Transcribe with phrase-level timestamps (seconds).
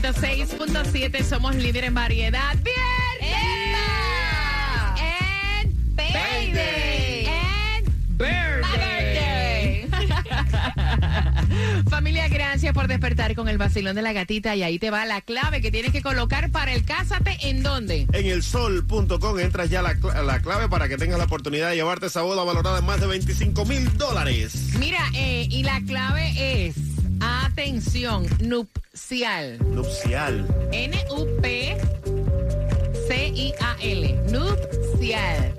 [0.00, 2.54] 106.7, somos líder en variedad.
[2.62, 3.36] ¡Viernes!
[4.98, 7.26] And Payday.
[7.26, 9.86] And Birthday.
[11.90, 15.20] Familia, gracias por despertar con el vacilón de la gatita y ahí te va la
[15.20, 18.06] clave que tienes que colocar para el cásate en dónde.
[18.12, 21.76] En el sol.com entras ya la, cl- la clave para que tengas la oportunidad de
[21.76, 24.70] llevarte esa boda valorada en más de 25 mil dólares.
[24.78, 26.89] Mira, eh, y la clave es,
[27.60, 29.58] atención, nupcial.
[29.74, 30.46] Nupcial.
[30.72, 31.82] N-U-P-C-I-A-L.
[34.30, 35.54] Nupcial.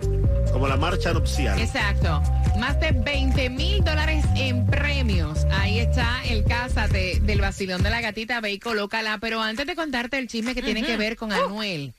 [0.52, 1.62] Como la marcha nupcial.
[1.62, 2.24] Exacto.
[2.58, 5.46] Más de 20 mil dólares en premios.
[5.52, 8.42] Ahí está el cásate del vacilón de la gatita.
[8.42, 9.20] Ve y colócala.
[9.20, 11.94] Pero antes de contarte el chisme que tiene que ver con Anuel,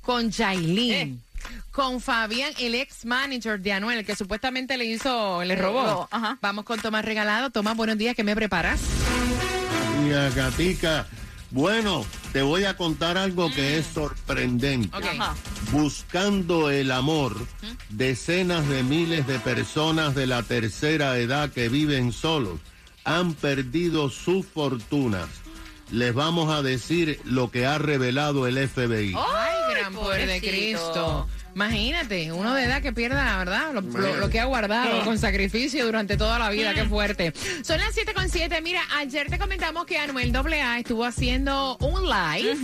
[0.00, 1.22] con Jailin.
[1.70, 6.08] Con Fabián, el ex manager de Anuel, que supuestamente le hizo, le robó.
[6.10, 6.38] ajá.
[6.40, 7.50] Vamos con Tomás Regalado.
[7.50, 8.80] Tomás, buenos días, ¿qué me preparas?
[10.02, 11.06] Mira, gatica.
[11.50, 14.90] Bueno, te voy a contar algo que es sorprendente.
[15.70, 17.36] Buscando el amor,
[17.90, 22.58] decenas de miles de personas de la tercera edad que viven solos
[23.04, 25.28] han perdido sus fortunas.
[25.90, 29.14] Les vamos a decir lo que ha revelado el FBI.
[29.16, 30.40] Ay, gran poder de.
[30.40, 31.28] Cristo.
[31.54, 33.72] Imagínate, uno de edad que pierda, ¿verdad?
[33.72, 37.32] Lo, lo- lo que ha guardado con sacrificio durante toda la vida, qué fuerte.
[37.62, 38.60] Son las 7 con 7.
[38.60, 42.56] Mira, ayer te comentamos que Anuel AA estuvo haciendo un live,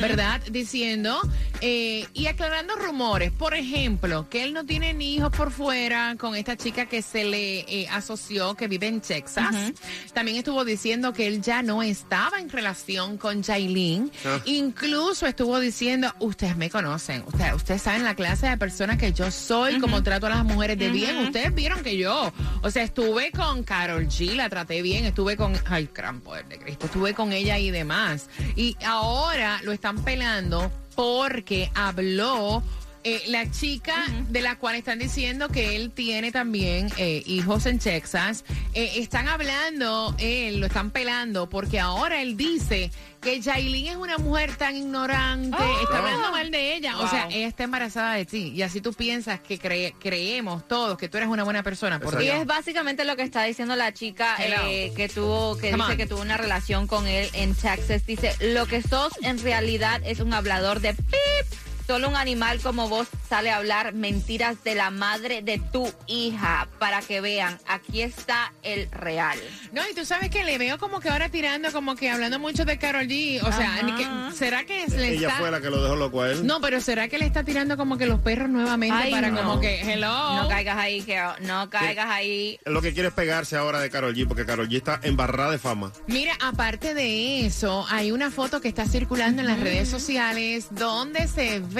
[0.00, 0.40] ¿verdad?
[0.50, 1.20] Diciendo
[1.66, 3.32] eh, y aclarando rumores.
[3.32, 7.24] Por ejemplo, que él no tiene ni hijos por fuera con esta chica que se
[7.24, 9.72] le eh, asoció, que vive en Texas.
[10.12, 14.12] También estuvo diciendo que él ya no estaba en relación con Jailin.
[14.26, 14.40] Ah.
[14.44, 19.30] Incluso estuvo diciendo, ustedes me conocen, ustedes, ustedes saben la clase de persona que yo
[19.30, 21.16] soy, como trato a las mujeres de bien.
[21.16, 25.54] Ustedes vieron que yo, o sea, estuve con Carol G, la traté bien, estuve con,
[25.64, 28.28] ay, gran poder de Cristo, estuve con ella y demás.
[28.54, 32.62] Y ahora lo están pelando porque habló
[33.04, 37.78] eh, la chica de la cual están diciendo que él tiene también eh, hijos en
[37.78, 43.96] Texas, eh, están hablando, él lo están pelando porque ahora él dice que Jailin es
[43.96, 48.26] una mujer tan ignorante, está hablando mal de ella, o sea, ella está embarazada de
[48.26, 52.00] ti y así tú piensas que cre- creemos todos que tú eres una buena persona.
[52.00, 55.84] Por Y es básicamente lo que está diciendo la chica eh, que tuvo, que Come
[55.84, 55.96] dice on.
[55.98, 58.04] que tuvo una relación con él en Texas.
[58.06, 61.58] Dice, lo que sos en realidad es un hablador de pip.
[61.86, 66.66] Solo un animal como vos sale a hablar mentiras de la madre de tu hija.
[66.78, 69.38] Para que vean, aquí está el real.
[69.72, 72.64] No, y tú sabes que le veo como que ahora tirando, como que hablando mucho
[72.64, 73.42] de Carol G.
[73.42, 73.82] O sea, Ajá.
[73.82, 75.40] ni que- ¿será que le Ella está...
[75.40, 76.46] fue la que lo dejó loco a él.
[76.46, 79.42] No, pero ¿será que le está tirando como que los perros nuevamente Ay, para no.
[79.42, 80.42] como que, hello?
[80.42, 81.34] No caigas ahí, girl.
[81.46, 82.58] No caigas ahí.
[82.64, 85.58] Lo que quiere es pegarse ahora de Carol G, porque Carol G está embarrada de
[85.58, 85.92] fama.
[86.06, 91.28] Mira, aparte de eso, hay una foto que está circulando en las redes sociales donde
[91.28, 91.73] se ve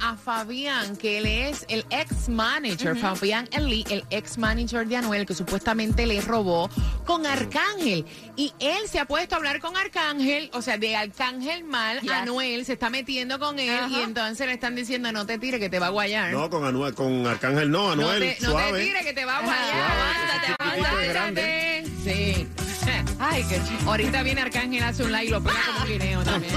[0.00, 5.24] a Fabián, que él es el ex manager, Fabián Eli, el ex manager de Anuel,
[5.24, 6.68] que supuestamente le robó
[7.04, 8.04] con Arcángel.
[8.36, 12.10] Y él se ha puesto a hablar con Arcángel, o sea, de Arcángel mal, Yes.
[12.10, 15.68] Anuel se está metiendo con él y entonces le están diciendo, no te tire que
[15.68, 16.32] te va a guayar.
[16.32, 18.84] No, con Anuel, con Arcángel no, No Anuel, te, no te suave.
[18.84, 21.08] tire que te va a guayar.
[21.08, 21.84] Grande.
[22.04, 22.46] Sí.
[23.18, 23.90] Ay, qué chido.
[23.90, 26.52] Ahorita viene Arcángel, hace un like y lo pega como guineo también.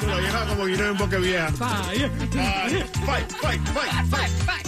[0.00, 1.48] Se lo lleva como guineo en boca vieja.
[1.60, 2.10] Ay,
[3.06, 4.66] fight, fight, fight, fight.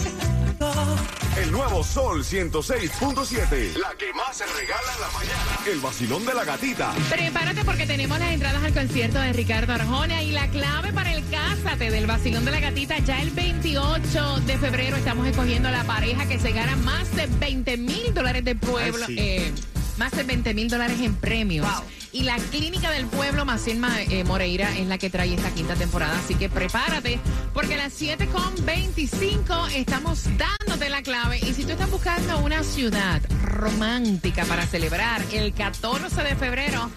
[1.37, 3.77] El nuevo Sol 106.7.
[3.77, 5.59] La que más se regala en la mañana.
[5.71, 6.91] El vacilón de la gatita.
[7.09, 11.23] Prepárate porque tenemos las entradas al concierto de Ricardo Arjona y la clave para el
[11.29, 12.99] Cásate del vacilón de la gatita.
[12.99, 17.77] Ya el 28 de febrero estamos escogiendo la pareja que se gana más de 20
[17.77, 19.05] mil dólares de pueblo.
[19.07, 19.19] Ay, sí.
[19.19, 19.53] eh,
[19.99, 21.67] más de 20 mil dólares en premios.
[21.67, 21.83] Wow.
[22.11, 26.17] Y la Clínica del Pueblo, Macilma eh, Moreira, es la que trae esta quinta temporada.
[26.17, 27.19] Así que prepárate,
[27.53, 31.37] porque a las 7.25 estamos dándote la clave.
[31.37, 36.89] Y si tú estás buscando una ciudad romántica para celebrar el 14 de febrero.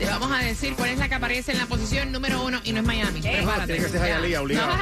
[0.00, 2.72] Te vamos a decir cuál es la que aparece en la posición número uno y
[2.72, 3.20] no es Miami.
[3.20, 3.74] Prepárate.
[3.74, 4.72] Tiene que ser Hialeah, obligado.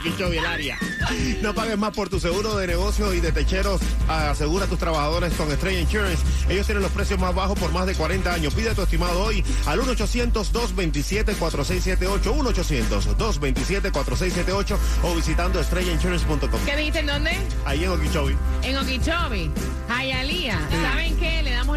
[0.00, 0.78] Okeechobee, el área.
[1.42, 3.82] No pagues más por tu seguro de negocio y de techeros.
[4.08, 6.24] Asegura a tus trabajadores con Estrella Insurance.
[6.48, 8.54] Ellos tienen los precios más bajos por más de 40 años.
[8.54, 12.22] Pide tu estimado hoy al 1-800-227-4678.
[12.22, 16.60] 1-800-227-4678 o visitando estrellainsurance.com.
[16.64, 17.32] ¿Qué dijiste en dónde?
[17.66, 18.36] Ahí en Okeechobee.
[18.62, 19.50] En Okeechobee,
[19.90, 20.58] Hialeah.
[20.82, 21.42] ¿Saben qué?
[21.42, 21.67] Le damos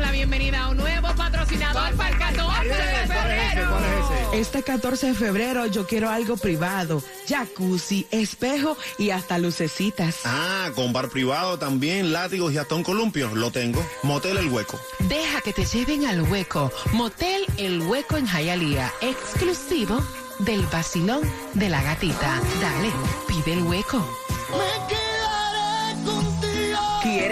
[4.33, 10.21] Este 14 de febrero yo quiero algo privado, jacuzzi, espejo y hasta lucecitas.
[10.23, 13.35] Ah, con bar privado también, látigos y hasta un columpio.
[13.35, 13.85] Lo tengo.
[14.03, 14.79] Motel El Hueco.
[14.99, 16.71] Deja que te lleven al hueco.
[16.93, 18.93] Motel El Hueco en Hialeah.
[19.01, 20.01] Exclusivo
[20.39, 21.21] del vacilón
[21.53, 22.41] de la gatita.
[22.61, 22.89] Dale,
[23.27, 24.07] pide el hueco.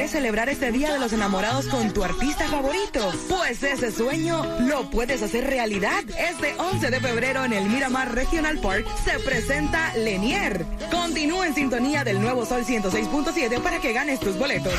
[0.09, 3.13] ¿Quieres celebrar este Día de los Enamorados con tu artista favorito?
[3.27, 6.03] Pues ese sueño lo puedes hacer realidad.
[6.17, 10.65] Este 11 de febrero en el Miramar Regional Park se presenta Lenier.
[10.89, 14.73] Continúa en sintonía del nuevo Sol 106.7 para que ganes tus boletos.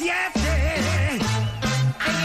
[0.00, 0.08] En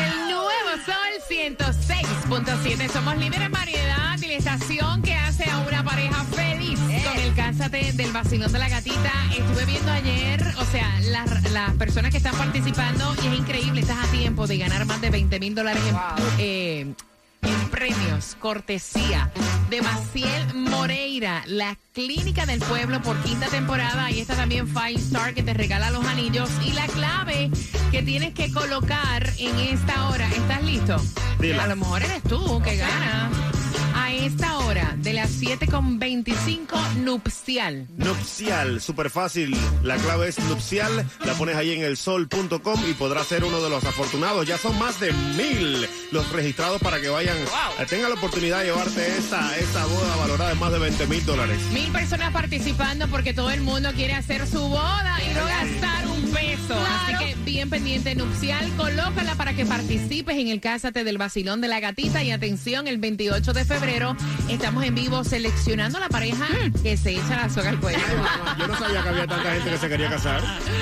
[0.04, 0.50] el nuevo
[0.86, 6.80] Sol 106.7 somos líderes en variedad y la estación que hace a una pareja feliz.
[6.80, 9.12] Con el Cásate del vacilón de la gatita.
[9.38, 13.98] Estuve viendo ayer, o sea, las, las personas que están participando y es increíble, estás
[14.08, 15.96] a tiempo de ganar más de 20 mil dólares en,
[16.40, 16.94] eh,
[17.42, 19.32] en premios, cortesía
[19.70, 24.06] de Maciel Moreira, la clínica del pueblo por quinta temporada.
[24.06, 27.52] Ahí está también Five Star que te regala los anillos y la clave
[27.92, 30.28] que tienes que colocar en esta hora.
[30.30, 30.96] ¿Estás listo?
[30.96, 33.47] A lo mejor eres tú que gana.
[34.18, 37.88] Esta hora, de las 7.25, nupcial.
[37.98, 39.56] Nupcial, súper fácil.
[39.84, 41.06] La clave es nupcial.
[41.24, 44.48] La pones ahí en el sol.com y podrás ser uno de los afortunados.
[44.48, 48.66] Ya son más de mil los registrados para que vayan, eh, tengan la oportunidad de
[48.66, 51.60] llevarte esta, esta boda valorada en más de 20 mil dólares.
[51.72, 55.97] Mil personas participando porque todo el mundo quiere hacer su boda y no gastar
[56.76, 61.68] Así que bien pendiente nupcial, colócala para que participes en el Cásate del Vacilón de
[61.68, 62.24] la Gatita.
[62.24, 64.16] Y atención, el 28 de febrero
[64.50, 66.48] estamos en vivo seleccionando la pareja
[66.84, 68.00] que se echa la soga al cuello.
[68.58, 70.42] Yo no sabía que había tanta gente que se quería casar.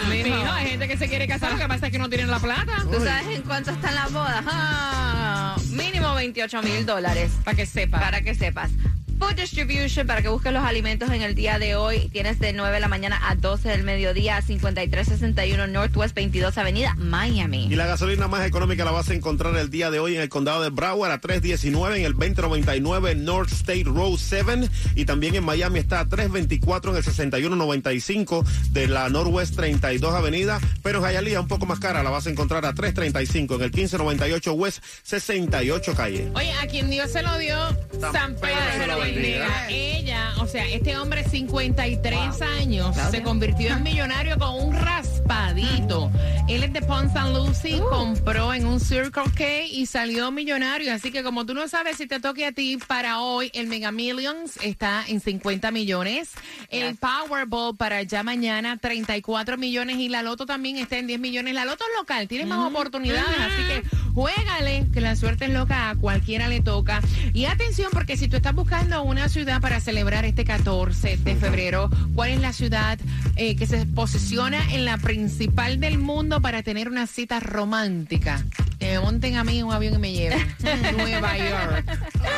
[0.10, 2.40] Mijo, hay gente que se quiere casar, lo que pasa es que no tienen la
[2.40, 2.84] plata.
[2.92, 4.44] ¿Tú sabes en cuánto están las bodas?
[4.48, 7.32] Ah, mínimo 28 mil dólares.
[7.44, 8.00] Para que sepa.
[8.00, 8.72] Para que sepas.
[9.20, 12.10] Food Distribution, para que busques los alimentos en el día de hoy.
[12.10, 17.68] Tienes de 9 de la mañana a 12 del mediodía, 5361 Northwest 22 Avenida, Miami.
[17.68, 20.30] Y la gasolina más económica la vas a encontrar el día de hoy en el
[20.30, 25.44] condado de Broward a 319 en el 2099 North State Road 7 y también en
[25.44, 31.42] Miami está a 324 en el 6195 de la Northwest 32 Avenida, pero en Hialeah
[31.42, 35.94] un poco más cara la vas a encontrar a 335 en el 1598 West 68
[35.96, 36.32] Calle.
[36.36, 37.58] Oye, a quien Dios se lo dio,
[38.12, 38.88] San Pedro se
[39.70, 44.74] Ella, o sea, este hombre 53 años se convirtió en millonario con un
[45.26, 46.12] raspadito.
[46.48, 47.34] Él es de Pont St.
[47.34, 50.94] Lucie, compró en un Circle K y salió millonario.
[50.94, 53.92] Así que como tú no sabes si te toque a ti para hoy, el Mega
[53.92, 56.32] Millions está en 50 millones.
[56.70, 61.54] El Powerball para ya mañana 34 millones y la Loto también está en 10 millones.
[61.54, 65.90] La Loto es local, tiene más oportunidades, así que juégale, que la suerte es loca,
[65.90, 67.02] a cualquiera le toca.
[67.34, 71.90] Y atención, porque si tú estás buscando una ciudad para celebrar este 14 de febrero,
[72.14, 73.00] ¿cuál es la ciudad
[73.36, 78.44] eh, que se posiciona en la principal del mundo para tener una cita romántica?
[78.80, 80.46] Que me monten a mí en un avión y me lleven.
[80.98, 81.86] Nueva York.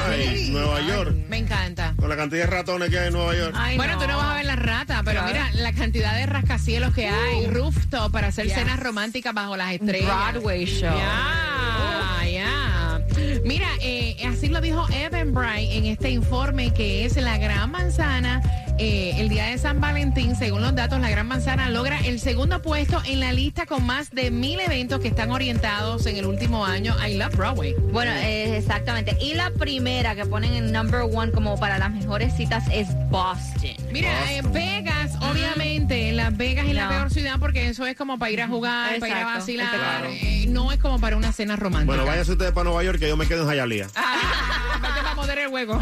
[0.08, 1.16] Ay, Nueva York.
[1.28, 1.96] Me encanta.
[1.98, 3.56] Con la cantidad de ratones que hay en Nueva York.
[3.58, 6.94] Ay, Bueno, tú no vas a ver las ratas, pero mira la cantidad de rascacielos
[6.94, 10.32] que hay, rooftop para hacer cenas románticas bajo las estrellas.
[10.32, 10.96] Broadway show.
[10.96, 13.02] Ya, ya.
[13.44, 18.44] Mira, eh, así lo dijo Evan Bright en este informe que es la Gran Manzana.
[18.80, 22.62] Eh, el día de San Valentín, según los datos, la Gran Manzana logra el segundo
[22.62, 26.66] puesto en la lista con más de mil eventos que están orientados en el último
[26.66, 26.96] año.
[27.06, 27.74] I Love Broadway.
[27.92, 29.18] Bueno, eh, exactamente.
[29.20, 33.72] Y la primera que ponen en number one como para las mejores citas es Boston.
[33.92, 38.32] Mira, eh, Vegas, obviamente, Las Vegas es la peor ciudad porque eso es como para
[38.32, 40.06] ir a jugar, para ir a vacilar.
[40.12, 41.88] eh, no es como para una cena romántica.
[41.96, 43.88] Bueno, váyase ustedes para Nueva York que yo me quedo en Hialeah.
[43.96, 45.80] Ah, vete para poder el juego.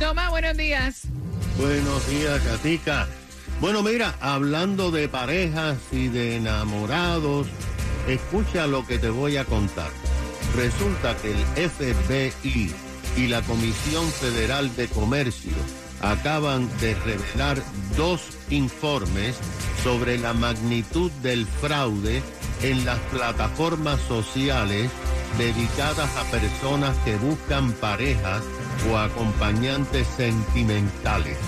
[0.00, 1.02] Toma, buenos días.
[1.58, 3.06] Buenos días, Catica.
[3.60, 7.46] Bueno, mira, hablando de parejas y de enamorados,
[8.08, 9.90] escucha lo que te voy a contar.
[10.56, 12.74] Resulta que el FBI
[13.16, 15.52] y la Comisión Federal de Comercio
[16.02, 17.62] acaban de revelar
[17.96, 19.36] dos informes
[19.84, 22.22] sobre la magnitud del fraude
[22.62, 24.90] en las plataformas sociales
[25.38, 28.42] dedicadas a personas que buscan parejas
[28.90, 31.38] o acompañantes sentimentales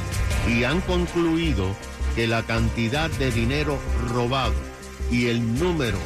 [0.48, 1.74] y han concluido
[2.14, 3.78] que la cantidad de dinero
[4.12, 4.54] robado
[5.10, 5.98] y el número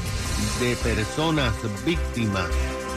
[0.60, 2.48] de personas víctimas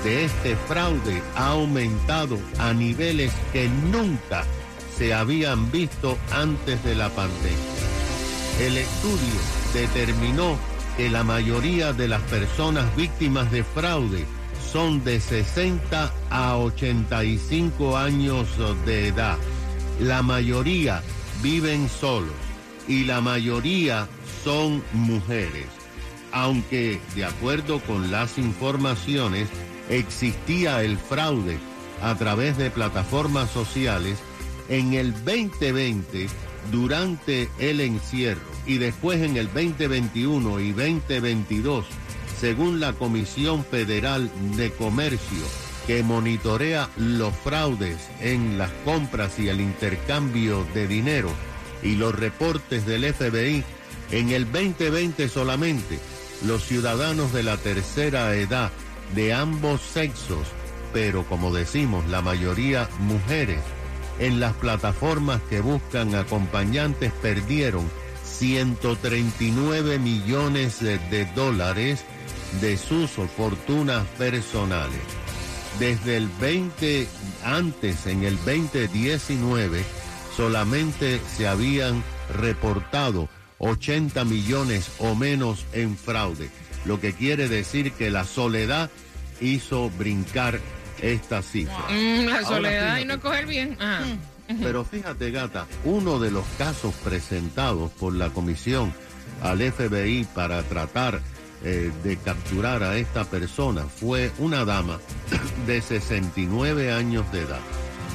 [0.04, 4.44] de este fraude ha aumentado a niveles que nunca
[4.98, 7.58] se habían visto antes de la pandemia.
[8.60, 9.40] El estudio
[9.74, 10.58] determinó
[10.98, 14.26] que la mayoría de las personas víctimas de fraude
[14.74, 18.48] son de 60 a 85 años
[18.88, 19.38] de edad.
[20.00, 21.04] La mayoría
[21.44, 22.34] viven solos
[22.88, 24.08] y la mayoría
[24.44, 25.68] son mujeres.
[26.32, 29.48] Aunque, de acuerdo con las informaciones,
[29.92, 31.60] existía el fraude
[32.02, 34.18] a través de plataformas sociales,
[34.70, 36.28] en el 2020,
[36.72, 41.86] durante el encierro, y después en el 2021 y 2022,
[42.44, 45.46] según la Comisión Federal de Comercio,
[45.88, 51.30] que monitorea los fraudes en las compras y el intercambio de dinero,
[51.84, 53.64] y los reportes del FBI,
[54.12, 56.00] en el 2020 solamente,
[56.46, 58.74] los ciudadanos de la tercera edad
[59.16, 60.46] de ambos sexos,
[60.92, 63.62] pero como decimos, la mayoría mujeres,
[64.20, 67.90] en las plataformas que buscan acompañantes perdieron
[68.26, 72.04] 139 millones de, dólares
[72.62, 75.02] de sus fortunas personales.
[75.80, 77.08] Desde el 20,
[77.44, 79.84] antes en el 2019,
[80.36, 82.04] solamente se habían
[82.36, 86.50] reportado 80 millones o menos en fraude,
[86.86, 88.90] lo que quiere decir que la soledad
[89.42, 90.60] hizo brincar
[91.02, 91.88] esta cifra.
[91.90, 93.78] Mm, la Ahora, soledad y no coger bien.
[93.80, 94.06] Ajá.
[94.62, 98.94] Pero fíjate, gata, uno de los casos presentados por la comisión
[99.42, 101.22] al FBI para tratar
[101.64, 105.00] eh, de capturar a esta persona fue una dama
[105.68, 107.62] de 69 años de edad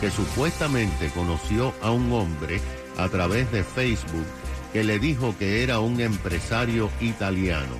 [0.01, 2.61] que supuestamente conoció a un hombre
[2.97, 4.27] a través de Facebook
[4.73, 7.77] que le dijo que era un empresario italiano.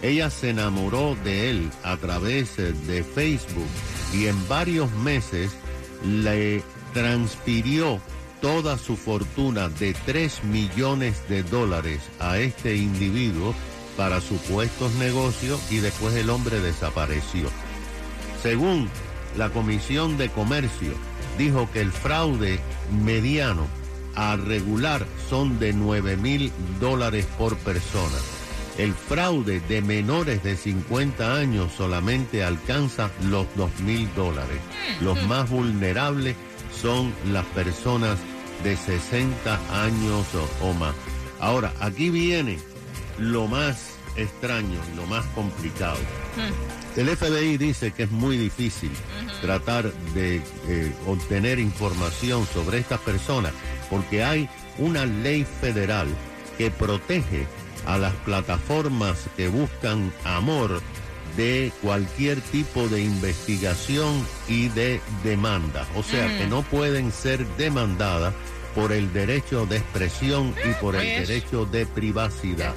[0.00, 3.68] Ella se enamoró de él a través eh, de Facebook
[4.12, 5.52] y en varios meses
[6.04, 8.00] le transfirió
[8.40, 13.54] toda su fortuna de 3 millones de dólares a este individuo
[13.96, 17.48] para supuestos negocios y después el hombre desapareció.
[18.42, 18.88] Según
[19.36, 20.92] la Comisión de Comercio,
[21.38, 22.60] dijo que el fraude
[23.04, 23.66] mediano
[24.14, 28.18] a regular son de 9 mil dólares por persona.
[28.78, 34.60] El fraude de menores de 50 años solamente alcanza los 2 mil dólares.
[35.00, 36.36] Los más vulnerables
[36.80, 38.18] son las personas
[38.64, 40.94] de 60 años o, o más.
[41.38, 42.58] Ahora, aquí viene
[43.18, 45.98] lo más extraño, lo más complicado.
[46.96, 48.90] El FBI dice que es muy difícil
[49.40, 53.52] tratar de eh, obtener información sobre estas personas
[53.88, 56.08] porque hay una ley federal
[56.58, 57.46] que protege
[57.86, 60.80] a las plataformas que buscan amor
[61.36, 65.86] de cualquier tipo de investigación y de demanda.
[65.96, 68.34] O sea, que no pueden ser demandadas
[68.74, 71.28] por el derecho de expresión y por el Pues.
[71.28, 72.74] derecho de privacidad.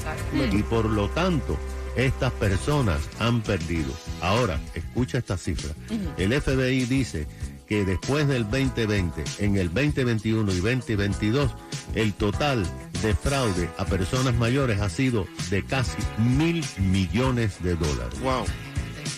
[0.52, 1.58] Y por lo tanto,
[1.96, 3.92] estas personas han perdido.
[4.22, 5.74] Ahora, escucha esta cifra.
[6.18, 7.28] El FBI dice
[7.68, 11.52] que después del 2020, en el 2021 y 2022,
[11.96, 12.66] el total
[13.02, 18.20] de fraude a personas mayores ha sido de casi mil millones de dólares.
[18.22, 18.46] Wow.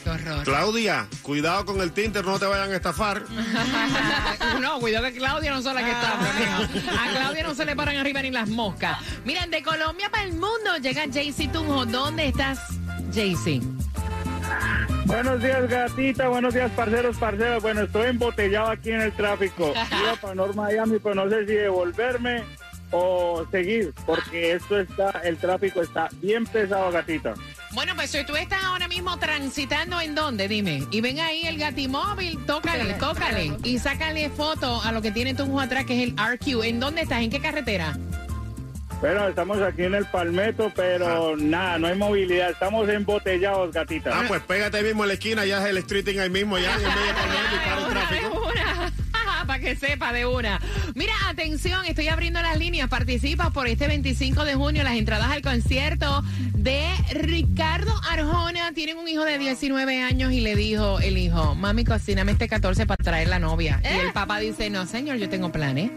[0.08, 0.44] Qué horror.
[0.46, 3.24] Claudia, cuidado con el Tinder, no te vayan a estafar.
[4.62, 6.18] No, cuidado que Claudia no son las que está.
[6.40, 6.92] mijo.
[7.00, 8.98] A Claudia no se le paran arriba ni las moscas.
[9.26, 11.86] Miren, de Colombia para el mundo llega Jaycee Tunjo.
[11.86, 12.60] ¿Dónde estás,
[13.14, 13.62] Jaycee?
[15.06, 16.28] Buenos días, gatita.
[16.30, 17.62] Buenos días, parceros, parceras.
[17.62, 19.74] Bueno, estoy embotellado aquí en el tráfico.
[20.02, 22.44] Iba para North Miami, pero no sé si devolverme
[22.92, 27.34] o seguir, porque esto está, el tráfico está bien pesado, gatita.
[27.78, 30.82] Bueno, pues si tú estás ahora mismo transitando en dónde, dime.
[30.90, 33.56] Y ven ahí el gatimóvil, tócale, tócale.
[33.64, 36.64] Y sácale foto a lo que tiene Tunjo atrás, que es el RQ.
[36.64, 37.22] ¿En dónde estás?
[37.22, 37.96] ¿En qué carretera?
[39.00, 42.50] Bueno, estamos aquí en el Palmetto, pero nada, no hay movilidad.
[42.50, 44.10] Estamos embotellados, gatita.
[44.12, 46.74] Ah, pues pégate ahí mismo en la esquina, ya es el streeting ahí mismo, ya
[46.74, 48.30] en el medio del Palmetto y para el tráfico.
[48.30, 48.92] de una.
[49.46, 50.57] Para que sepa de una.
[50.98, 52.90] Mira, atención, estoy abriendo las líneas.
[52.90, 56.24] Participa por este 25 de junio las entradas al concierto
[56.56, 58.72] de Ricardo Arjona.
[58.74, 62.88] Tienen un hijo de 19 años y le dijo el hijo, mami, cocíname este 14
[62.88, 63.80] para traer la novia.
[63.84, 65.92] Y el papá dice, no, señor, yo tengo planes.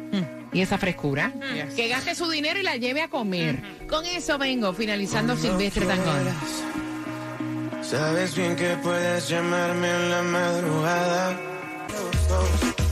[0.53, 1.33] Y esa frescura.
[1.75, 3.63] Que gaste su dinero y la lleve a comer.
[3.89, 6.29] Con eso vengo, finalizando Silvestre Tangón.
[7.81, 11.41] Sabes bien que puedes llamarme en la madrugada.
[12.29, 12.90] Racam,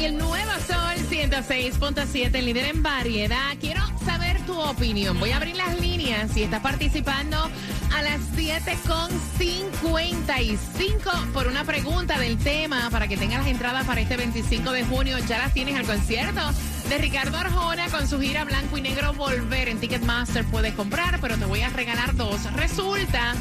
[0.00, 3.54] En el Nuevo Sol 106.7, líder en variedad.
[3.60, 5.20] Quiero saber tu opinión.
[5.20, 12.38] Voy a abrir las líneas si estás participando a las 7.55 por una pregunta del
[12.38, 15.18] tema para que tengas las entradas para este 25 de junio.
[15.28, 16.40] Ya las tienes al concierto
[16.88, 20.46] de Ricardo Arjona con su gira Blanco y Negro Volver en Ticketmaster.
[20.46, 22.50] Puedes comprar, pero te voy a regalar dos.
[22.54, 23.34] Resulta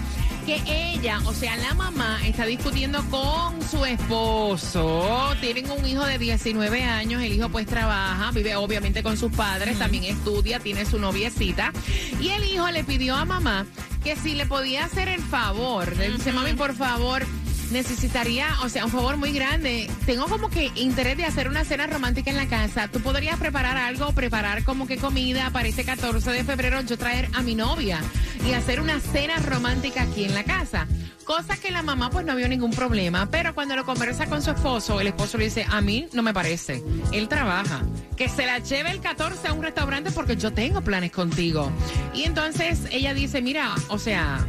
[0.49, 5.35] que ella, o sea, la mamá, está discutiendo con su esposo.
[5.41, 9.77] Tienen un hijo de 19 años, el hijo pues trabaja, vive obviamente con sus padres,
[9.77, 11.71] también estudia, tiene su noviecita.
[12.19, 13.67] Y el hijo le pidió a mamá
[14.03, 17.25] que si le podía hacer el favor, le dice, mami, por favor.
[17.71, 19.89] Necesitaría, o sea, un favor muy grande.
[20.05, 22.87] Tengo como que interés de hacer una cena romántica en la casa.
[22.87, 27.29] ¿Tú podrías preparar algo, preparar como que comida para este 14 de febrero, yo traer
[27.33, 28.01] a mi novia
[28.47, 30.87] y hacer una cena romántica aquí en la casa?
[31.25, 34.49] Cosa que la mamá pues no vio ningún problema, pero cuando lo conversa con su
[34.49, 37.83] esposo, el esposo le dice, a mí no me parece, él trabaja,
[38.17, 41.71] que se la lleve el 14 a un restaurante porque yo tengo planes contigo.
[42.15, 44.43] Y entonces ella dice, mira, o sea,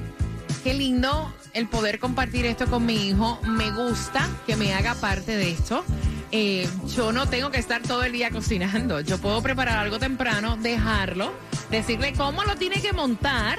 [0.64, 5.36] qué lindo el poder compartir esto con mi hijo, me gusta que me haga parte
[5.36, 5.84] de esto.
[6.32, 10.56] Eh, yo no tengo que estar todo el día cocinando, yo puedo preparar algo temprano,
[10.56, 11.32] dejarlo,
[11.70, 13.58] decirle cómo lo tiene que montar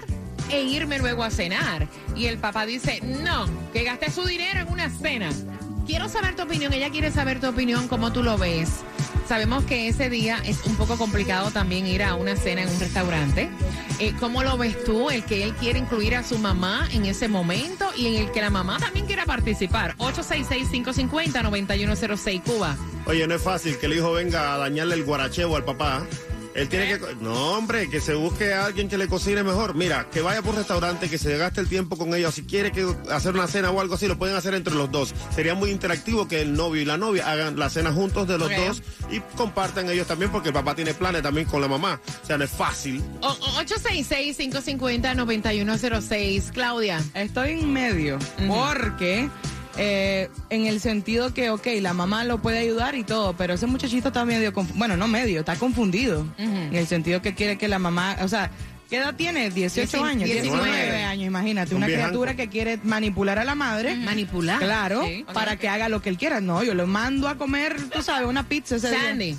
[0.50, 1.88] e irme luego a cenar.
[2.15, 5.30] Y el papá dice, no, que gaste su dinero en una cena.
[5.91, 8.69] Quiero saber tu opinión, ella quiere saber tu opinión, cómo tú lo ves.
[9.27, 12.80] Sabemos que ese día es un poco complicado también ir a una cena en un
[12.80, 13.49] restaurante.
[13.99, 15.10] Eh, ¿Cómo lo ves tú?
[15.10, 18.39] El que él quiere incluir a su mamá en ese momento y en el que
[18.39, 19.97] la mamá también quiera participar.
[19.97, 22.77] 866-550-9106 Cuba.
[23.06, 26.08] Oye, no es fácil que el hijo venga a dañarle el guaracheo al papá.
[26.53, 26.99] Él tiene que...
[27.21, 29.73] No, hombre, que se busque a alguien que le cocine mejor.
[29.73, 32.35] Mira, que vaya por un restaurante, que se gaste el tiempo con ellos.
[32.35, 35.13] Si quiere que hacer una cena o algo así, lo pueden hacer entre los dos.
[35.33, 38.49] Sería muy interactivo que el novio y la novia hagan la cena juntos de los
[38.55, 42.01] dos y compartan ellos también, porque el papá tiene planes también con la mamá.
[42.21, 43.01] O sea, no es fácil.
[43.21, 47.01] O- o- 866-550-9106 Claudia.
[47.13, 49.29] Estoy en medio porque
[49.77, 53.67] eh, en el sentido que, ok, la mamá lo puede ayudar y todo, pero ese
[53.67, 56.25] muchachito está medio, bueno, no medio, está confundido.
[56.38, 58.51] En el sentido que quiere que la mamá, o sea,
[58.89, 59.49] ¿qué edad tiene?
[59.49, 60.63] 18 Dieci- años, 19.
[60.65, 62.10] 19 años, imagínate, Un una viejanco.
[62.10, 63.95] criatura que quiere manipular a la madre.
[63.95, 64.60] Manipular.
[64.60, 65.25] Claro, Sí.
[65.34, 66.41] para que haga lo que él quiera.
[66.41, 69.36] No, yo lo mando a comer, tú sabes, una pizza ese día.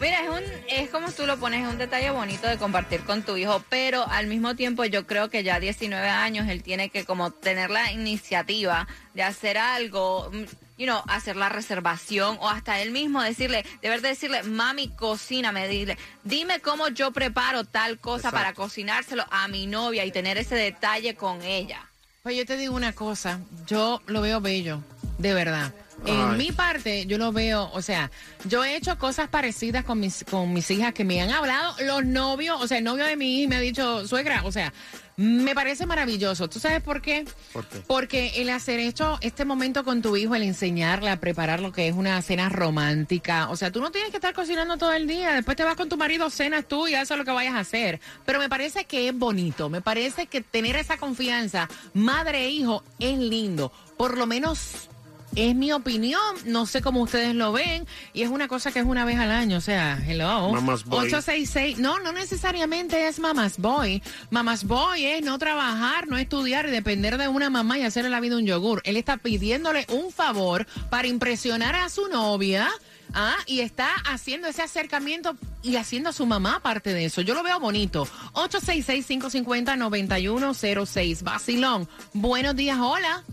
[0.00, 3.22] Mira, es un, es como tú lo pones, es un detalle bonito de compartir con
[3.22, 6.88] tu hijo, pero al mismo tiempo yo creo que ya a 19 años él tiene
[6.88, 10.44] que como tener la iniciativa de hacer algo, mm,
[10.78, 15.68] you know, hacer la reservación o hasta él mismo decirle, deber de decirle, mami, cocíname,
[15.68, 18.36] dile, dime cómo yo preparo tal cosa Exacto.
[18.38, 21.84] para cocinárselo a mi novia y tener ese detalle con ella.
[22.22, 24.82] Pues yo te digo una cosa, yo lo veo bello,
[25.18, 25.74] de verdad.
[26.06, 26.38] En Ay.
[26.38, 28.10] mi parte, yo lo veo, o sea,
[28.44, 32.04] yo he hecho cosas parecidas con mis, con mis hijas que me han hablado, los
[32.04, 34.72] novios, o sea, el novio de mi hija me ha dicho, suegra, o sea,
[35.20, 36.48] me parece maravilloso.
[36.48, 37.26] ¿Tú sabes por qué?
[37.52, 37.82] ¿Por qué?
[37.86, 41.88] Porque el hacer esto, este momento con tu hijo, el enseñarle a preparar lo que
[41.88, 45.34] es una cena romántica, o sea, tú no tienes que estar cocinando todo el día,
[45.34, 47.60] después te vas con tu marido, cenas tú y eso es lo que vayas a
[47.60, 48.00] hacer.
[48.24, 52.82] Pero me parece que es bonito, me parece que tener esa confianza, madre e hijo,
[52.98, 53.72] es lindo.
[53.98, 54.88] Por lo menos
[55.36, 58.84] es mi opinión, no sé cómo ustedes lo ven, y es una cosa que es
[58.84, 60.50] una vez al año, o sea, hello.
[60.52, 61.06] Mama's boy.
[61.06, 64.02] 866, no, no necesariamente es mamás boy.
[64.30, 68.20] Mamás boy es no trabajar, no estudiar y depender de una mamá y hacerle la
[68.20, 68.80] vida un yogur.
[68.84, 72.68] Él está pidiéndole un favor para impresionar a su novia.
[73.12, 77.22] Ah, y está haciendo ese acercamiento y haciendo a su mamá parte de eso.
[77.22, 78.06] Yo lo veo bonito.
[78.34, 81.24] 866-550-9106.
[81.24, 81.88] Basilón.
[82.12, 83.24] Buenos días, hola.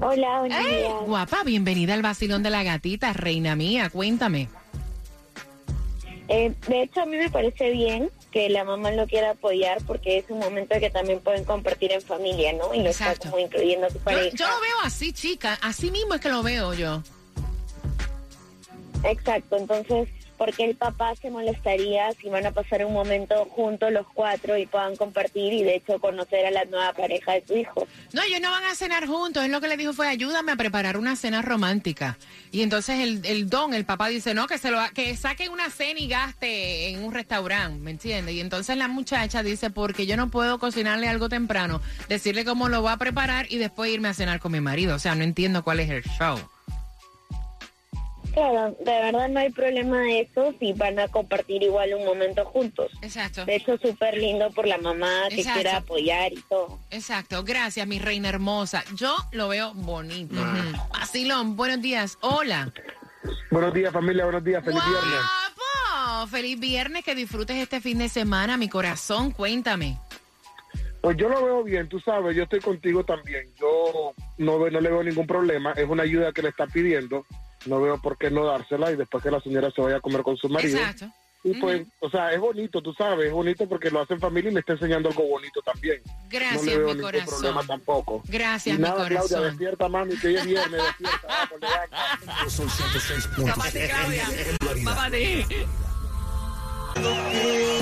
[0.00, 0.76] Hola, buenos ¡Ey!
[0.82, 0.92] días.
[1.06, 4.48] Guapa, bienvenida al vacilón de la gatita, reina mía, cuéntame.
[6.28, 10.18] Eh, de hecho, a mí me parece bien que la mamá lo quiera apoyar porque
[10.18, 12.74] es un momento que también pueden compartir en familia, ¿no?
[12.74, 13.30] Y no está Exacto.
[13.30, 14.36] como incluyendo a su Yo, pareja.
[14.36, 17.02] yo lo veo así, chica, así mismo es que lo veo yo.
[19.04, 23.92] Exacto, entonces, ¿por qué el papá se molestaría si van a pasar un momento juntos
[23.92, 27.56] los cuatro y puedan compartir y de hecho conocer a la nueva pareja de su
[27.56, 27.86] hijo?
[28.12, 29.44] No, ellos no van a cenar juntos.
[29.44, 32.16] Él lo que le dijo fue, ayúdame a preparar una cena romántica.
[32.52, 35.68] Y entonces el, el don, el papá dice, no, que se lo que saque una
[35.70, 38.34] cena y gaste en un restaurante, ¿me entiendes?
[38.34, 42.82] Y entonces la muchacha dice, porque yo no puedo cocinarle algo temprano, decirle cómo lo
[42.82, 44.94] va a preparar y después irme a cenar con mi marido.
[44.94, 46.38] O sea, no entiendo cuál es el show.
[48.32, 52.44] Claro, de verdad no hay problema de eso si van a compartir igual un momento
[52.44, 52.92] juntos.
[53.02, 53.44] Exacto.
[53.44, 55.60] De hecho, súper lindo por la mamá que Exacto.
[55.60, 56.78] quiera apoyar y todo.
[56.90, 58.84] Exacto, gracias, mi reina hermosa.
[58.94, 60.34] Yo lo veo bonito.
[60.92, 62.18] Basilón, buenos días.
[62.20, 62.72] Hola.
[63.50, 64.24] Buenos días, familia.
[64.24, 64.64] Buenos días.
[64.64, 65.20] Feliz viernes.
[65.56, 66.26] ¡Guapo!
[66.28, 69.30] Feliz viernes, que disfrutes este fin de semana, mi corazón.
[69.30, 69.98] Cuéntame.
[71.00, 73.48] Pues yo lo veo bien, tú sabes, yo estoy contigo también.
[73.58, 75.72] Yo no, no le veo ningún problema.
[75.72, 77.24] Es una ayuda que le está pidiendo.
[77.66, 80.22] No veo por qué no dársela y después que la señora se vaya a comer
[80.22, 80.78] con su marido.
[80.78, 81.10] Exacto.
[81.44, 84.50] Y pues, o sea, es bonito, tú sabes, es bonito porque lo hace en familia
[84.50, 86.02] y le está enseñando algo bonito también.
[86.28, 87.28] Gracias, no le veo mi ningún corazón.
[87.28, 88.22] problema tampoco.
[88.26, 89.42] Gracias, y mi nada, Claudia, corazón.
[89.44, 91.26] despierta, mami, que hoy es viernes, despierta.
[91.28, 92.50] vamos, levanta.
[92.50, 93.54] Sol 106.7.
[93.54, 94.24] Papá de Claudia.
[94.84, 95.66] Papá de...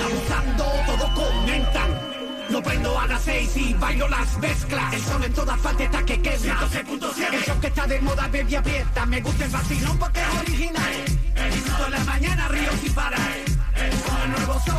[0.03, 2.16] Abusando, todos comentan.
[2.49, 4.93] Lo prendo a las seis y bailo las mezclas.
[4.93, 6.37] El sol en toda faceta que quema.
[6.37, 7.33] 106.7.
[7.33, 9.05] El show que está de moda, baby, aprieta.
[9.05, 11.05] Me gusta el vacilón porque es original.
[11.51, 13.21] Disfruto en la mañana, río sin parar.
[13.75, 14.75] El nuevo sol,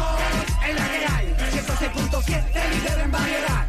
[0.67, 1.37] en la que hay.
[1.53, 3.68] 106.7, líder en variedad.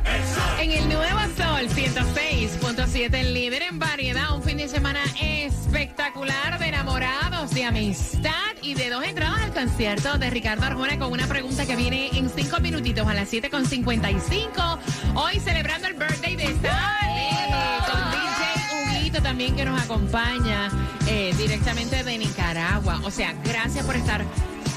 [0.60, 0.69] El.
[0.69, 7.52] En el Nuevo Sol 106.7, líder en variedad, un fin de semana espectacular de enamorados,
[7.52, 11.76] de amistad y de dos entradas al concierto de Ricardo Arjona con una pregunta que
[11.76, 14.80] viene en cinco minutitos a las 7.55.
[15.15, 17.52] Hoy celebrando el birthday de Sally
[17.89, 20.69] con DJ Huguito también que nos acompaña
[21.08, 23.00] eh, directamente de Nicaragua.
[23.04, 24.26] O sea, gracias por estar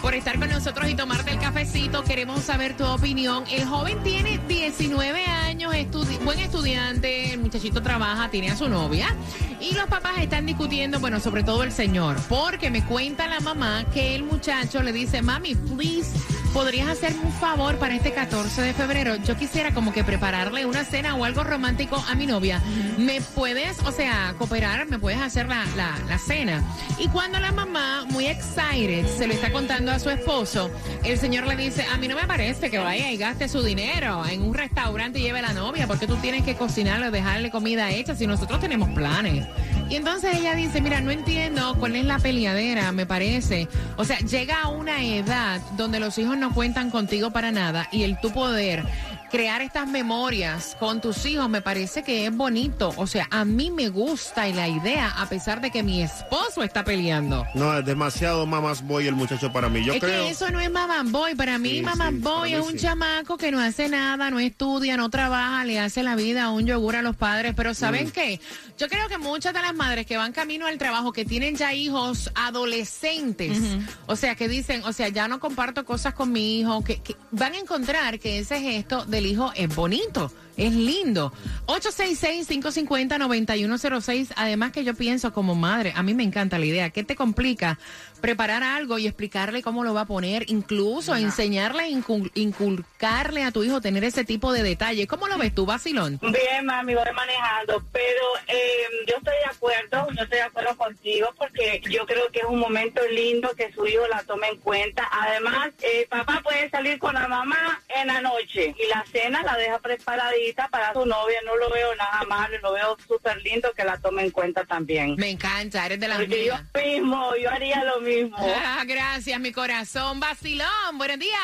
[0.03, 2.03] por estar con nosotros y tomarte el cafecito.
[2.05, 3.45] Queremos saber tu opinión.
[3.51, 9.15] El joven tiene 19 años, estudi- buen estudiante, el muchachito trabaja, tiene a su novia.
[9.61, 13.85] Y los papás están discutiendo, bueno, sobre todo el señor, porque me cuenta la mamá
[13.95, 16.11] que el muchacho le dice, mami, please,
[16.53, 19.17] ¿podrías hacerme un favor para este 14 de febrero?
[19.17, 22.61] Yo quisiera como que prepararle una cena o algo romántico a mi novia.
[22.99, 24.87] ¿Me puedes, o sea, cooperar?
[24.89, 26.63] ¿Me puedes hacer la, la, la cena?
[26.99, 30.71] Y cuando la mamá, muy excited, se lo está contando a su esposo,
[31.05, 34.25] el señor le dice, a mí no me parece que vaya y gaste su dinero
[34.27, 37.91] en un restaurante y lleve a la novia, porque tú tienes que cocinarle dejarle comida
[37.91, 39.47] hecha si nosotros tenemos planes.
[39.89, 43.69] Y entonces ella dice, mira, no entiendo cuál es la peleadera, me parece.
[43.97, 48.03] O sea, llega a una edad donde los hijos no cuentan contigo para nada y
[48.03, 48.83] el tu poder
[49.33, 52.93] crear estas memorias con tus hijos me parece que es bonito.
[52.97, 56.63] O sea, a mí me gusta y la idea, a pesar de que mi esposo
[56.63, 57.45] está peleando.
[57.55, 59.85] No, es demasiado mamás boy el muchacho para mí.
[59.85, 60.25] Yo es creo.
[60.25, 61.35] que eso no es mamá boy.
[61.35, 62.79] Para mí, Sí, mamá sí, boy es mí un sí.
[62.85, 66.67] chamaco que no hace nada, no estudia, no trabaja, le hace la vida a un
[66.67, 67.55] yogur a los padres.
[67.57, 68.11] Pero ¿saben Mm.
[68.11, 68.41] qué?
[68.79, 71.73] Yo creo que muchas de las madres que van camino al trabajo, que tienen ya
[71.73, 73.59] hijos adolescentes,
[74.07, 77.17] o sea, que dicen, o sea, ya no comparto cosas con mi hijo, que, que
[77.31, 80.33] van a encontrar que ese gesto del hijo es bonito.
[80.57, 81.33] Es lindo.
[81.67, 84.33] 866-550-9106.
[84.37, 86.91] Además que yo pienso como madre, a mí me encanta la idea.
[86.91, 87.79] ¿Qué te complica
[88.21, 90.45] preparar algo y explicarle cómo lo va a poner?
[90.49, 95.07] Incluso enseñarle, incul- inculcarle a tu hijo tener ese tipo de detalles.
[95.09, 96.19] ¿Cómo lo ves tú, Basilón?
[96.23, 101.29] Bien, mami, voy manejando, pero eh, yo estoy de acuerdo, yo estoy de acuerdo contigo
[101.37, 105.09] porque yo creo que es un momento lindo que su hijo la tome en cuenta.
[105.11, 109.57] Además, eh, papá puede salir con la mamá en la noche y la cena la
[109.57, 111.39] deja preparadita para su novia.
[111.45, 115.17] No lo veo nada malo, lo veo súper lindo que la tome en cuenta también.
[115.17, 118.37] Me encanta, eres de las Porque yo mismo, yo haría lo mismo.
[118.65, 120.21] Ah, gracias, mi corazón.
[120.21, 121.39] Basilón, buenos días.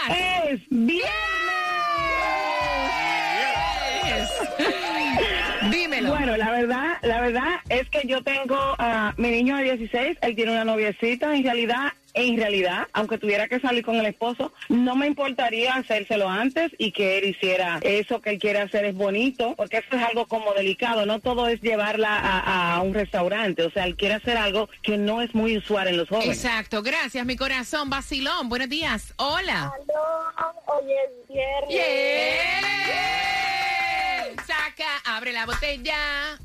[0.47, 1.09] Es viernes.
[5.71, 6.11] Dímelo.
[6.11, 10.35] Bueno, la verdad, la verdad es que yo tengo a mi niño de 16, él
[10.35, 14.96] tiene una noviecita, en realidad, en realidad, aunque tuviera que salir con el esposo, no
[14.96, 19.54] me importaría hacérselo antes y que él hiciera eso que él quiere hacer es bonito,
[19.57, 23.70] porque eso es algo como delicado, no todo es llevarla a, a un restaurante, o
[23.70, 26.44] sea, él quiere hacer algo que no es muy usual en los jóvenes.
[26.44, 27.90] Exacto, gracias, mi corazón.
[27.90, 29.14] Basilón, buenos días.
[29.16, 29.72] Hola.
[30.66, 31.70] Hoy es viernes.
[31.70, 32.78] Yeah.
[34.46, 36.38] Saca, abre la botella.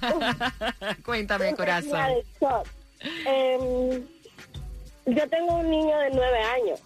[1.04, 2.00] Cuéntame, corazón.
[5.14, 6.80] Yo tengo un niño de nueve años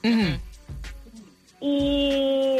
[1.60, 2.58] y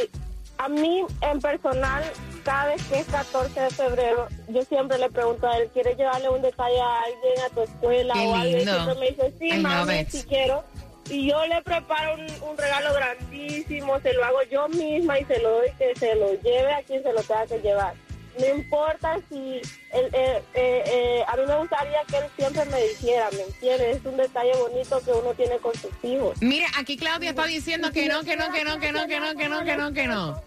[0.58, 2.04] a mí en personal
[2.44, 6.28] cada vez que es 14 de febrero, yo siempre le pregunto a él, ¿quieres llevarle
[6.28, 8.56] un detalle a alguien a tu escuela Qué o algo?
[8.56, 10.64] Y siempre me dice, sí, mami, si quiero.
[11.08, 15.38] Y yo le preparo un, un regalo grandísimo, se lo hago yo misma y se
[15.40, 17.94] lo doy que se lo lleve a quien se lo tenga que llevar.
[18.38, 19.60] No importa si...
[19.90, 23.96] él, eh, eh, eh, a mí me gustaría que él siempre me dijera, ¿me entiendes?
[23.96, 26.40] Es un detalle bonito que uno tiene con sus hijos.
[26.40, 29.36] Mire, aquí Claudia está diciendo que no, que no, que no, que no, que no,
[29.36, 30.42] que no, que no, que no.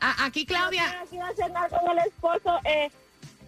[0.00, 1.00] Aquí Claudia...
[1.00, 2.90] Aquí va a cenar con el esposo, eh,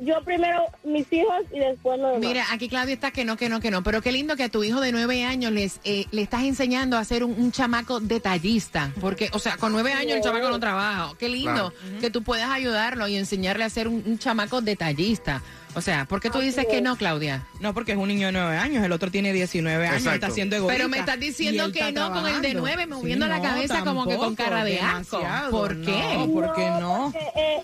[0.01, 2.21] yo primero mis hijos y después los demás.
[2.29, 3.83] Mira, aquí Claudia está que no, que no, que no.
[3.83, 6.99] Pero qué lindo que a tu hijo de nueve años les, eh, le estás enseñando
[6.99, 8.93] a ser un, un chamaco detallista.
[9.01, 11.13] Porque, o sea, con nueve años el chamaco no trabaja.
[11.19, 15.43] Qué lindo que tú puedas ayudarlo y enseñarle a ser un, un chamaco detallista.
[15.77, 17.47] O sea, ¿por qué tú dices que no, Claudia?
[17.61, 20.15] No, porque es un niño de 9 años, el otro tiene 19 años, Exacto.
[20.15, 20.77] está haciendo egoísta.
[20.77, 22.61] Pero me estás diciendo que está no con el de trabajando.
[22.61, 25.21] nueve, moviendo la no, cabeza como que con cara de asco.
[25.51, 26.15] ¿Por qué?
[26.17, 27.11] No, ¿por qué no?
[27.13, 27.63] porque, eh,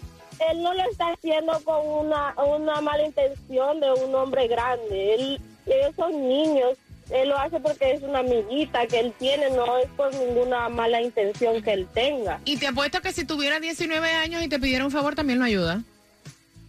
[0.49, 5.15] él no lo está haciendo con una, una mala intención de un hombre grande.
[5.15, 6.77] Él, ellos son niños.
[7.11, 11.03] Él lo hace porque es una amiguita que él tiene, no es por ninguna mala
[11.03, 12.41] intención que él tenga.
[12.45, 15.45] Y te apuesto que si tuviera 19 años y te pidiera un favor, también lo
[15.45, 15.83] ayuda.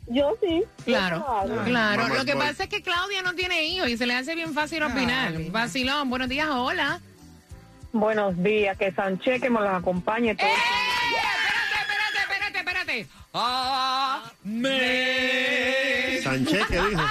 [0.07, 0.63] Yo sí.
[0.83, 1.23] Claro,
[1.63, 2.03] claro.
[2.03, 4.53] Mamá Lo que pasa es que Claudia no tiene hijos y se le hace bien
[4.53, 5.31] fácil opinar.
[5.51, 6.99] Vacilón, buenos días, hola.
[7.93, 10.49] Buenos días, que Sánchez que me los acompañe todos.
[10.49, 10.90] Espérate,
[16.23, 17.01] Sánchez, ¿qué dijo?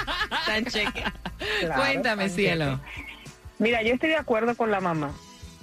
[0.45, 1.03] Sancheque.
[1.59, 2.79] Claro, Cuéntame, cielo.
[3.59, 5.11] Mira, yo estoy de acuerdo con la mamá.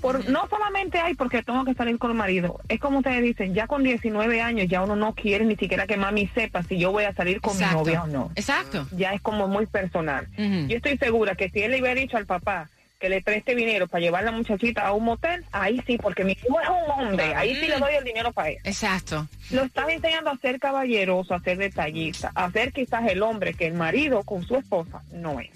[0.00, 2.60] Por, No solamente hay porque tengo que salir con el marido.
[2.68, 5.96] Es como ustedes dicen, ya con 19 años ya uno no quiere ni siquiera que
[5.96, 7.78] mami sepa si yo voy a salir con Exacto.
[7.78, 8.30] mi novia o no.
[8.36, 8.86] Exacto.
[8.92, 10.28] Ya es como muy personal.
[10.36, 12.68] Yo estoy segura que si él le hubiera dicho al papá
[12.98, 16.24] que le preste dinero para llevar a la muchachita a un motel, ahí sí, porque
[16.24, 18.58] mi hijo es un hombre, ahí sí le doy el dinero para él.
[18.64, 19.28] Exacto.
[19.50, 23.66] Lo estás enseñando a ser caballeroso, a ser detallista, a ser quizás el hombre que
[23.66, 25.50] el marido con su esposa no es.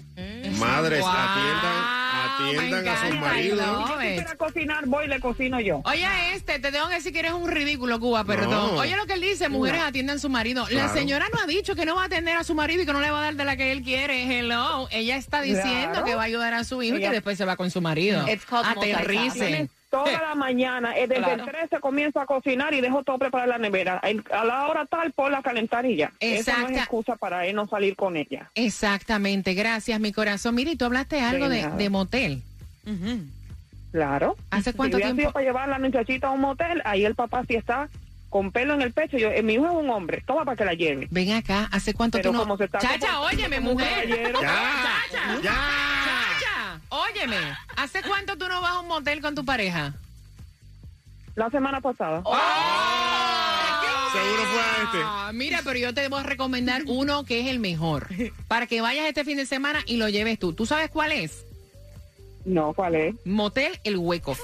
[0.57, 3.89] Madres, Wow, atiendan, atiendan me a sus encanta, maridos.
[4.29, 5.81] Si cocinar, voy y le cocino yo.
[5.85, 8.49] Oye, este, te tengo que decir que eres un ridículo, Cuba, perdón.
[8.51, 8.79] No.
[8.79, 9.87] Oye lo que él dice, mujeres No.
[9.87, 10.65] atiendan a su marido.
[10.69, 12.93] La señora no ha dicho que no va a atender a su marido y que
[12.93, 14.23] no le va a dar de la que él quiere.
[14.39, 14.87] Hello.
[14.91, 16.05] Ella está diciendo Claro.
[16.05, 18.25] que va a ayudar a su hijo y que después se va con su marido.
[18.25, 21.43] Tienes Toda la mañana, eh, desde Claro.
[21.43, 24.01] el 13 comienzo a cocinar y dejo todo preparado en la nevera.
[24.31, 26.11] A la hora tal, por la calentarilla.
[26.19, 26.71] Eso no Exacta.
[26.73, 28.49] es excusa para él no salir con ella.
[28.55, 30.55] Exactamente, gracias, mi corazón.
[30.55, 32.41] Mira, y tú hablaste algo De de, de motel.
[33.91, 34.35] Claro.
[34.49, 35.21] ¿Hace cuánto si tiempo?
[35.21, 37.89] sido para llevar a la muchachita a un motel, ahí el papá sí está
[38.29, 39.17] con pelo en el pecho.
[39.19, 41.07] Yo, eh, mi hijo es un hombre, toma para que la lleve.
[41.11, 42.39] Ven acá, ¿hace cuánto Pero tú no...?
[42.39, 43.93] como se está Chacha, comportando óyeme, como un mujer.
[44.09, 44.41] caballero.
[44.41, 44.47] Ya,
[45.11, 45.35] Chacha.
[45.35, 45.53] Chacha,
[46.93, 47.37] óyeme.
[47.75, 49.93] ¿Hace cuánto tú no vas a un motel con tu pareja?
[51.35, 52.21] La semana pasada.
[54.11, 54.97] Seguro fue a este.
[55.03, 58.07] Ah, mira, pero yo te voy a recomendar uno que es el mejor.
[58.47, 60.53] Para que vayas este fin de semana y lo lleves tú.
[60.53, 61.45] ¿Tú sabes cuál es?
[62.45, 63.15] No, ¿cuál es?
[63.25, 64.37] Motel El Hueco.